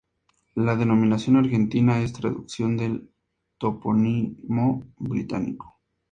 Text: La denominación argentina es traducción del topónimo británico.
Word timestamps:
La 0.55 0.75
denominación 0.75 1.35
argentina 1.35 2.01
es 2.01 2.11
traducción 2.13 2.75
del 2.75 3.11
topónimo 3.59 4.83
británico. 4.97 5.79